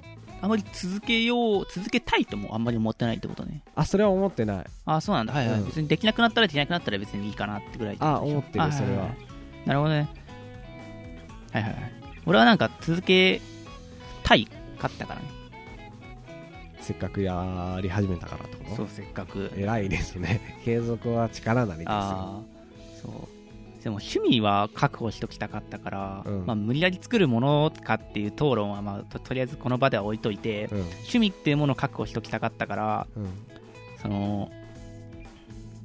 [0.42, 3.62] あまり続けよう続けたいともあんまり思ってないってことね。
[3.74, 4.66] あそれは思ってない。
[4.84, 5.32] ああそうなんだ。
[5.32, 5.66] はいはい、うん。
[5.66, 9.06] 別にできなくなったらできなくなったら別にいいかなってぐらいあ思ってるあそれはい。
[9.06, 9.08] い
[9.64, 10.08] いなるほどね。
[11.52, 11.92] はいはいはい。
[12.26, 13.40] 俺はなんか続け
[14.22, 14.46] たい
[14.78, 15.35] かったからね
[16.86, 18.76] せっかくやり始めたからってこと？
[18.76, 19.50] そうせっかく。
[19.56, 20.40] 偉いですね。
[20.64, 21.92] 継続は力なりですよ。
[21.92, 23.82] ああそう。
[23.82, 26.46] でも趣味は確保しときたかったから、うん。
[26.46, 30.78] まあ、無理やり作るものかっていう討論は、まあ、ととりあえずこの場では置いといて、うん。
[30.80, 33.26] 趣味っていうものを確保しときたかったからうん。
[34.00, 34.50] その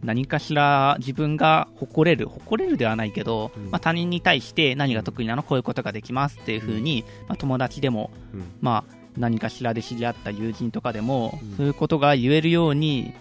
[0.04, 3.72] 何かしら自分が誇れる誇れるではないけど、うん。
[3.72, 8.44] まあ、他人に対して何が得意なのこういうことができますっていう風に、まあ、友達でも、うん。
[8.62, 11.58] まあ、何かしらで知り合った友人とかでも、うん。
[11.58, 13.14] そういうことが言えるように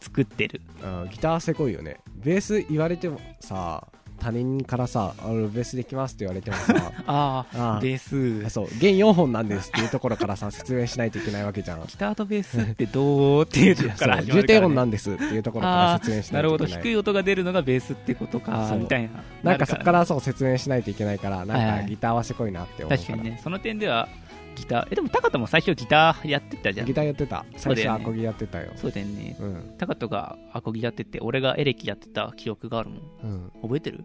[0.00, 0.60] 作ってる。
[0.82, 1.98] うんギターせこいよね。
[2.16, 3.86] ベース言われてもさ
[4.20, 8.48] 他人からさあ俺ベースできますって言われてもさ あああベース。
[8.50, 8.68] そう。
[8.78, 11.82] 弦4本なんですっていうところからさ説明しないといけないわけじゃん。
[11.84, 16.68] ギターとベースってどうっていうところからそう始まるから、ね、重低音なんですっていうところから説明しなないるほどとい。
[16.68, 19.10] けない低い音が出るのがベースってことかみたいな。
[19.42, 23.40] なんかそなるこからそう説明しないといけないからなんかギターはせこいなって思う確かにね。
[23.42, 24.08] その点では
[24.54, 24.88] ギター。
[24.90, 26.86] えでも高田も最初ギターやってたじゃん。
[26.86, 27.44] ギターやってた。
[27.56, 28.72] 最初アコギやってたよ。
[28.76, 29.36] そうだよね。
[29.40, 29.74] うん。
[29.78, 33.00] 高田がアコギやってて俺がエレキやってた記憶があるもん。
[33.22, 33.52] うん。
[33.62, 34.04] 覚えてる、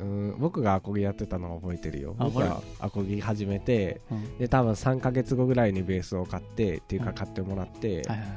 [0.00, 0.36] うん。
[0.38, 2.14] 僕がアコギやってたのは覚えてるよ。
[2.18, 4.38] あ僕はアコギ始めてうん。
[4.38, 7.08] で多分3ヶ月後ぐらいにベースを買ってっていううん。
[7.08, 8.02] か買ってもらって。
[8.08, 8.28] はいはい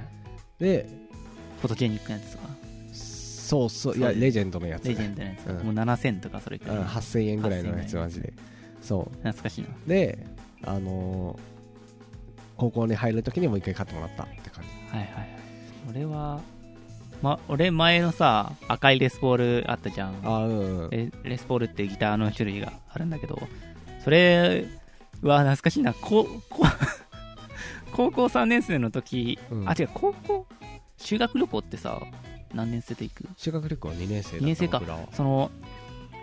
[0.59, 0.87] で
[1.61, 2.49] フォトジェニックのやつとか？
[2.93, 3.97] そうそう。
[3.97, 5.65] いやレジェンドのやつレジェンドのやつ、うん。
[5.65, 8.33] もう7000とかそれくらい、うん8000円ぐらいのやつ8000円マジで。
[8.81, 9.67] そ懐かしいな。
[9.69, 10.25] うで
[10.65, 11.39] あのー
[12.57, 14.69] 高校に入るときにもう一回買ってもらったって感じ。
[14.97, 15.29] はいはいはい。
[15.89, 16.41] 俺は
[17.21, 20.15] ま俺前のさ赤いレスポールあったじゃん。
[20.23, 23.39] あうんうんレレスポールってギターの種類があるんだけど
[24.03, 24.65] それ
[25.21, 25.93] は懐かしいな。
[25.93, 26.65] ここ
[27.95, 29.69] 高校3年生の時、うん。
[29.69, 30.45] あ違う高校
[30.97, 32.01] 修学旅行ってさ
[32.53, 33.25] 何年生で行く？
[33.37, 34.81] 修学旅行2年生だった二年生か。
[35.13, 35.49] その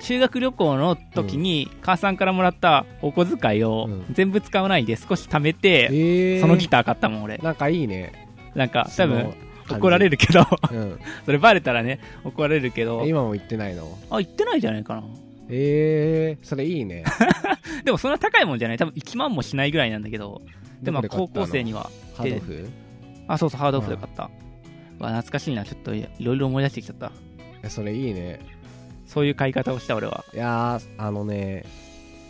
[0.01, 4.07] 修学旅行の時に母さんからもらったお小遣いをうん。
[4.13, 6.41] 全部使わないで少し貯めて、えー。
[6.41, 7.39] そのギター買ったもん俺。
[7.39, 8.13] なんかいいね。
[8.55, 9.35] なんか多分
[9.69, 10.47] 怒られるけど。
[10.71, 11.01] うん。
[11.25, 13.05] それバレたらね怒られるけど。
[13.07, 13.99] 今も行ってないの？
[14.11, 15.05] あ言ってないじゃないかな。
[15.49, 17.05] えー、それいいね。
[17.85, 18.79] でもそんな高いもんじゃない。
[18.79, 20.43] 多分1万もしないぐらいなんだけど。
[20.83, 21.91] でもまあ高校生にには。
[22.17, 22.69] ハードオフ？
[23.29, 24.23] あそうそうハードオフで買った、
[24.99, 25.65] わ懐かしいな。
[25.65, 27.11] ちょっといろいろ思い出してきちゃった。
[27.63, 28.41] えそれいいね
[29.07, 30.25] そういう買い方をした俺は。
[30.35, 31.65] いやーあのね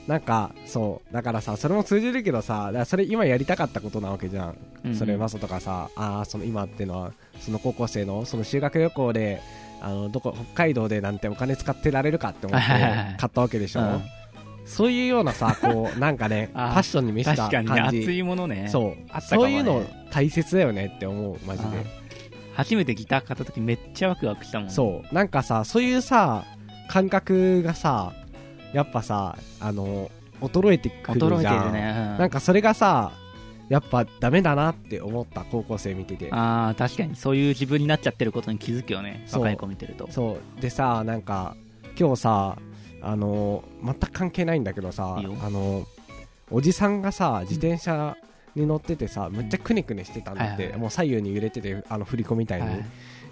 [0.06, 9.42] なんかそうだからさそれも通じるけどさそれ今やりたかったことなわけじゃん、うんそれマソとかさああその今っていうのはその高校生のその修学旅行で
[9.80, 14.02] あのどこ北海道でなんてお金使ってられるかって思って買ったわけでしょ、うん。
[14.64, 17.98] そういうようなさこう なんかねファッションに見せた確かにね感じ。
[18.00, 18.68] 熱いものね。
[18.68, 18.92] そう。
[19.10, 19.48] あったかもね。
[19.48, 21.68] そういうの大切だよねって思うマジで。
[22.54, 24.70] 初めてギター買った時めっちゃワクワクしたもん。
[24.70, 25.14] そう。
[25.14, 26.44] なんかさそういうさ
[26.88, 28.12] 感覚がさ
[28.72, 31.32] やっぱさあの衰えてくるじゃん。
[31.32, 32.18] 驚いてるね、うん。
[32.18, 33.12] なんかそれがさ
[33.68, 36.28] やっぱダメだなって思った高校生見てて。
[36.30, 37.16] ああ確かに。
[37.16, 39.24] そういう自分になっちゃってることに気づくよね。
[39.26, 39.42] そう。
[39.42, 40.08] 若い子見てると。
[40.10, 40.60] そう。
[40.60, 41.56] でさなんか
[41.98, 42.56] 今日さ
[43.02, 45.36] あの全く関係ないんだけどさいいよ。
[45.42, 45.86] あの
[46.50, 48.16] おじさんがさ自転車
[48.54, 50.80] に乗っててさ、むっちゃくねくねしてたんだって、はいはいはい。
[50.80, 52.84] もう左右に揺れててあの振り子みたいに、はい。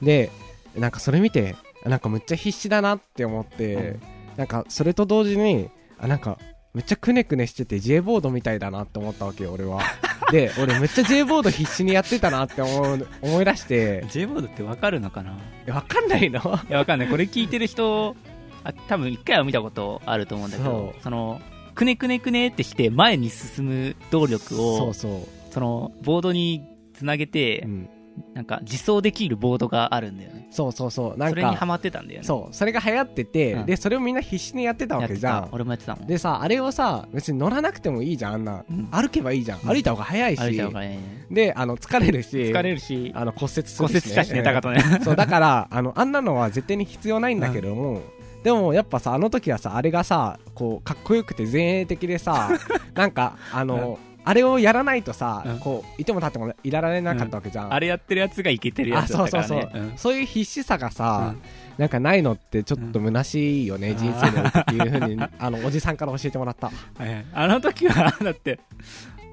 [0.02, 0.30] で
[0.76, 1.54] なんかそれ見て
[1.84, 4.00] なんかむっちゃ必死だなって思って、うん。
[4.36, 5.68] なんかそれと同時に
[5.98, 6.38] あなんか
[6.72, 9.80] めっちゃくねくねしてて J ボードみたいだなって思ったわけよ俺は。
[10.32, 14.04] で俺めっちゃ J ボード必死にやってたなって思う思い出して。
[14.10, 15.32] J ボードってわかるのかな？
[15.32, 15.34] い
[15.66, 16.40] やわかんないの？
[16.68, 17.08] いやわかんない。
[17.08, 18.16] これ聞いてる人
[18.64, 21.40] あ多分一回は見たことあると思うんだけどその
[21.74, 25.52] くねくねくねってして前に進む動力をそうそう。
[25.52, 27.88] そのボードにつなげて、うん、
[28.34, 30.48] なんか自走できるボードがあるんだよね。
[30.50, 31.18] そうそうそう。
[31.18, 32.26] なんそれにハかマってたんだよね。
[32.26, 32.54] そう。
[32.54, 33.66] それが流行ってて、うん。
[33.66, 35.42] でそれをみんな必死にやってたわけじゃん。
[35.44, 35.48] た。
[35.52, 36.06] 俺もやってたもん。
[36.06, 38.88] でさあれをさ別に乗らなくてもいいじゃんあんな、うん。
[38.90, 39.60] 歩けばいいじゃん。
[39.60, 39.68] うん。
[39.68, 41.26] 歩いた方が早いし、歩いた方がいいね。
[41.30, 42.36] であの疲れるし。
[42.36, 43.12] 疲れるし。
[43.14, 44.82] あの骨折する骨折したしね高とね。
[45.02, 48.02] そうだからあのあんなのは絶対に必要ないんだけども、
[48.44, 52.50] でもやっぱさあの時はさあれがさこうかっこよくて前衛的でさ
[52.94, 55.58] なんかあの、あれをやらないとさ、うん。
[55.58, 59.46] こういても立ってもいられなかったわけじゃん、あれやってるやつがいけてるやつだったからね。
[59.46, 59.98] あそうそうそううん。
[59.98, 61.42] そういう必死さがさ、うん。
[61.78, 63.96] なんかないのってちょっと虚しいよね、うん。
[63.96, 66.68] 人生においてっていうふうにあのおじさんから教えてもらった。
[66.68, 68.60] はいはいあの時は だって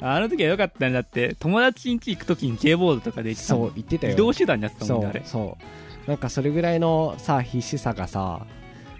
[0.01, 3.67] あの時は良かったんだって友達ん家行く時に J ボードとかで行ってたもん。
[3.67, 4.13] そう言ってたよ。
[4.13, 5.21] 移動手段になってたそもんねあれ。
[5.21, 5.58] うそ
[6.06, 6.10] う。
[6.10, 8.45] なんかそれぐらいのさ必死さがさ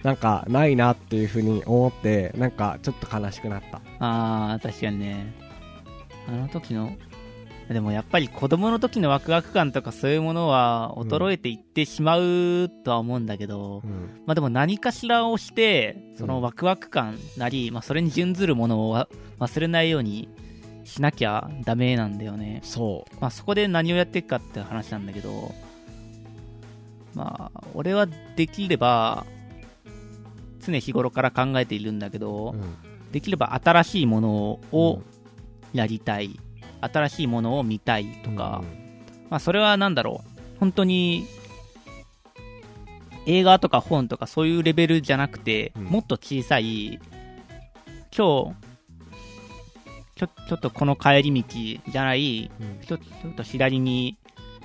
[0.04, 3.82] なんかないなっていうふうに思ってなんかちょっと悲しくなった。
[4.00, 5.41] ああ確かにね
[6.28, 6.98] あの時の？
[7.70, 14.24] でもやっぱり子供の時のワクワク感とかそういうものは衰えていってしまうとは思うんだけど、うん。
[14.26, 19.08] まあでも何かしらをしてそのワクワク感なり、まあそれに準ずるものをわ
[19.40, 20.28] 忘れないように
[20.84, 22.60] しなきゃダメなんだよね。
[22.64, 25.54] そまあそこで何をやっていくかって話なんだけど
[27.14, 28.06] まあ俺は
[28.36, 29.26] できれば
[30.60, 32.76] 常日頃から考えているんだけど、う、うん。
[33.14, 34.30] できれば新しいもの
[34.72, 35.02] を
[35.74, 36.40] やりたい、
[36.82, 38.64] 新しいものを見たいとか、
[39.30, 40.32] まあそれはなんだろう。
[40.60, 41.26] 本当に
[43.26, 45.84] 映画とか本とかそういうレベルじゃなくて、うん。
[45.86, 47.00] もっと小さい今
[48.12, 48.54] 日ちょ
[50.16, 52.52] ちょっとこの帰り道じゃない
[52.88, 54.18] ちょちょっと左に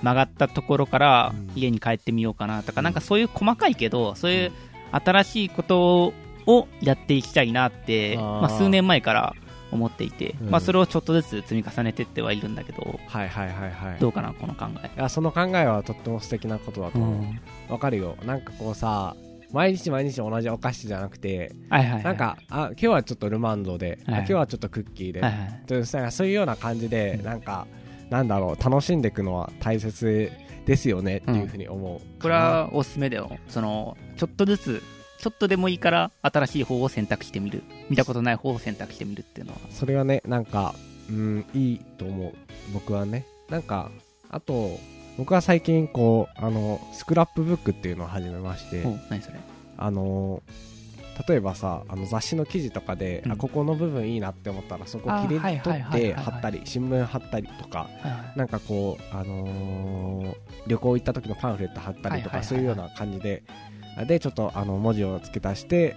[0.03, 1.51] 曲がったところからうん。
[1.55, 2.85] 家に帰ってみようかなとか、うん。
[2.85, 4.51] なんかそういう細かいけどそういう
[4.91, 6.13] 新しいこと
[6.45, 9.35] をやっていきたいなってまあ、数年前から
[9.71, 10.49] 思っていて、うん。
[10.49, 13.99] まあ、それをちょっとずつ積み重ねてってはいるんだけどはいはいはいはい。
[13.99, 14.87] どうかなこの考え。
[14.87, 17.33] いやその考えはとっても素敵なことだと思
[17.69, 18.15] うわ、かるよ。
[18.25, 19.15] なんかこうさ
[19.51, 22.03] 毎日毎日同じお菓子じゃなくてはいはいはい。
[22.03, 26.11] なんかあ今日はちょっとルマンドで、あはい今日はちょっとクッキーで、はいはい。
[26.11, 27.25] そういうような感じで、うん。
[27.25, 27.67] なんか
[28.09, 30.31] なんだろう楽しんでいくのは大切
[30.65, 33.37] ですよねっていうふうに思う、これはおすすめだよ。
[33.47, 34.83] そのちょっとずつ
[35.19, 37.63] ちょっとでもいいから新しい方を選択してみる。
[37.89, 39.59] 見たことない方を選択してみるっていうのは。
[39.71, 40.75] それはねなんか
[41.09, 42.33] うんいいと思う。
[42.73, 43.25] 僕はね。
[43.49, 43.91] なんか
[44.29, 44.79] あと
[45.17, 48.83] 僕は最近こうあのスクラップブックっていうのを始めまして。
[48.85, 49.39] お何それ？
[49.77, 50.43] あの
[51.27, 53.31] 例えばさあの雑誌の記事とかで、うん。
[53.31, 58.37] あここの部分いいなって思ったらそこ切りはい取って貼ったり新聞貼ったりとかはいはい。
[58.37, 60.35] なんかこう、あのー
[60.67, 63.41] 旅行行った時のパンフレット貼ったりとか、そういうような感じで
[64.05, 65.95] でちょっとあの文字を付け足して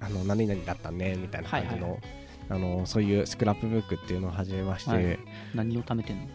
[0.00, 2.00] あの何々だったねみたいな感じの、はい
[2.48, 5.18] あのそういうスクラップブックっていうのを始めまして、はい。
[5.54, 6.26] 何を貯めてんの？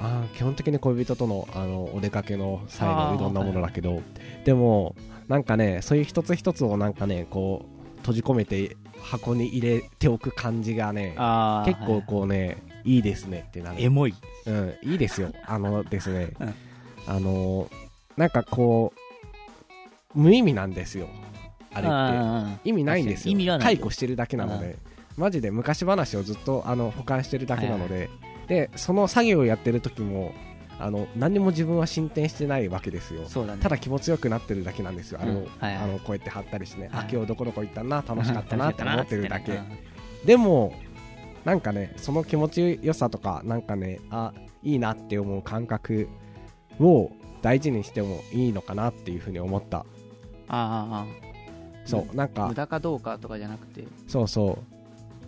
[0.00, 4.02] あー基本的に恋人とのあのお出かけの際のいろんなものだけど、
[4.44, 4.96] でも
[5.28, 11.10] なんかねそういう一つ一つをなんかねこう閉じ込めて箱に入れておく感じがね
[11.64, 13.82] 結構こうねいいですねってなる。
[13.82, 14.14] エモい。
[14.46, 15.32] うん、いいですよ。
[15.44, 16.54] あのですね、 うん。
[17.06, 17.68] あの、
[18.16, 19.00] なんかこう、
[20.16, 21.08] 無意味なんですよ。
[21.72, 21.88] あれって。
[21.88, 23.32] あ意味ないんですよ。
[23.32, 23.76] 意味はない。
[23.76, 24.76] 解雇してるだけなので、
[25.16, 28.10] マジで昔話をずっとあの保管してるだけなので、
[28.48, 30.34] で、その作業をやってる時も、
[30.78, 33.22] あの何にも自分は進展してないわけですよ。
[33.22, 33.56] ね。
[33.60, 35.20] ただ気持ちよくなってるだけなんですよ。
[35.22, 35.44] あれを、うん。
[35.58, 35.84] はいはい。
[35.84, 37.04] あのこうやって貼ったりしてね、はい。
[37.04, 39.52] あ、今日どこどこ行ったな、楽しかったなって思ってるだけ。
[39.52, 39.64] うん。
[40.24, 40.74] でも
[41.46, 46.08] なんかねその気持ちよさとかなんかねあいいなって思う感覚
[46.80, 49.86] を大事にしてもいいのかなっていうふうに思った
[50.48, 51.22] あー。
[51.22, 51.26] あ
[51.84, 52.46] そうなんか。
[52.46, 53.84] ー無駄かどうかとかじゃなくて。
[54.08, 54.76] そうそう。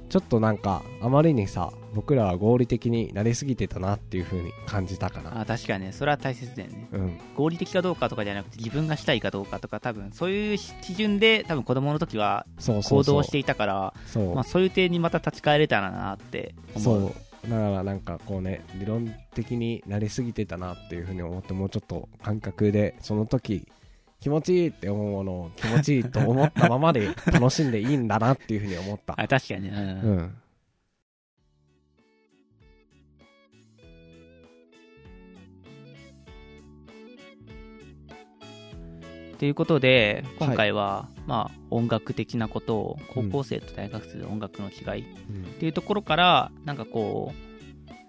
[0.09, 5.41] ちょっとなんかあまりにさ僕らは合理的になりすぎてたなっていうふうに感じたかな。
[5.41, 5.93] あー確かにね。
[5.93, 6.89] それは大切だよね。
[6.93, 7.19] うん。
[7.37, 17.15] 合理的かどうかとかじゃなくて自分がしたいかどうかとか多分そういう基準で多分子供の時は行動していたからそう、まあ、そういう点にまた立ち返れたらなって思う。
[17.43, 23.69] だからなんかこうね理論的になりすぎてたなっていうふうに思ってもうちょっと感覚でその時
[24.21, 29.15] 気持ちいいって思うものを気持ちいいと思ったままで楽しんでいいんだなっていうふうに思った。
[29.21, 29.71] あ確かに。
[29.71, 30.11] ね、うん。
[30.11, 30.35] うん。
[39.39, 45.05] ということで今回は、まあ、音楽的なことを高校生と大学生の音楽の違いっ
[45.61, 47.48] ていうところからなんかこう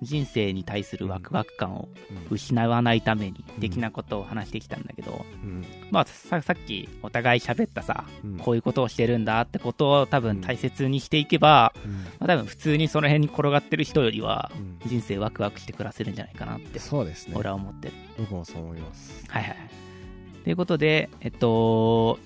[0.02, 1.90] 人生に対するワクワク感を
[2.30, 5.66] 失わないためにうん的なことを話してきたんだけど、うん。
[5.92, 8.38] まあささっきお互い喋ったさうん。
[8.38, 11.92] こういうことをしてるんだってことを多分大切にしていけば、うん。
[11.92, 14.90] まあ、多分普通にその辺に転がってる人よりはうん。
[14.90, 17.34] 人生ワクワクして暮らせるんじゃないかなってそうですね。
[17.36, 17.94] 俺は思ってる。
[18.18, 19.26] 僕もそう思います。
[19.28, 19.56] はいはい。
[20.44, 22.18] ということで、えっと、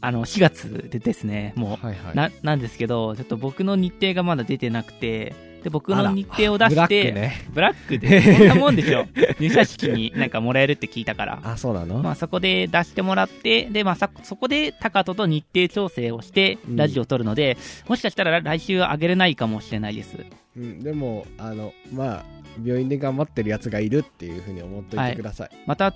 [0.00, 2.16] あの、4月でですね、もう、はいはい。
[2.16, 7.46] な、なんですけど、ちょっと僕の日程がまだ出てなくて、で、僕の日程を出して、クね。
[7.50, 9.06] ブラックで、 そんなもんでしょ。
[9.38, 11.40] 入社式に なんかもらえるって聞いたから。
[11.42, 16.76] あそうなの、まあそこで出してもらって、で、まあさそこで高人と日程調整をして、うん。
[16.76, 17.56] ラジオを撮るので、
[17.88, 20.16] もしかしたら来週上げれないかもしれないです。
[20.56, 22.24] うん、でもあのまあ
[22.62, 25.94] 病院で頑張ってるやつがいるっていうふうに思っといてください、また、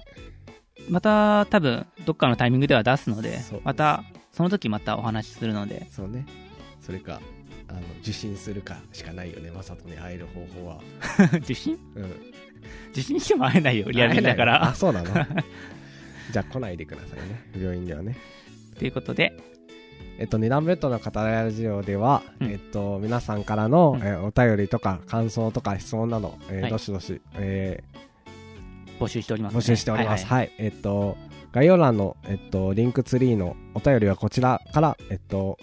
[0.88, 6.26] また多分、どっかのタイミングでは出すのでまた、その時またお話しするので、そうね。
[6.80, 7.20] それか
[7.68, 9.50] あの受診するかしかないよね。
[9.50, 10.80] まさとに会える方法は。
[11.38, 11.78] 受信？
[11.94, 12.04] うん。
[12.92, 14.22] 受信しても会えないよ、リアルに。
[14.22, 14.74] だか会えないあら。
[14.74, 15.08] そうなの？
[16.32, 17.42] じゃあ来ないでくださいね。
[17.56, 18.16] 病院ではね。
[18.78, 19.36] ということで、
[20.18, 22.50] えっと、二段ベッドの語りラジオでは、うん。
[22.50, 24.06] えっと、皆さんからの、うん。
[24.06, 26.70] えーお便りとか感想とか質問など、えーはい。
[26.70, 27.82] どしどし、え
[28.98, 30.24] 募集しております、ー募集しております。
[30.26, 30.38] はい。
[30.38, 31.16] はい、えっと、
[31.52, 35.58] 概要欄の、えっと、リンクツリーのお便りはこちらから、えっと、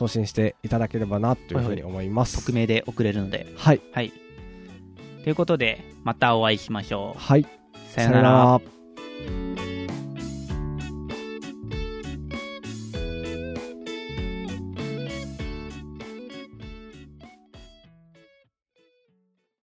[0.00, 2.38] 送信していただければなというふうに思います。
[2.38, 3.52] 匿名で送れるので。
[3.56, 3.82] はい。
[3.92, 4.12] はい。
[5.24, 7.20] ということで、またお会いしましょう。
[7.20, 7.46] はい。
[7.90, 8.30] さよなら。
[8.30, 8.60] ら。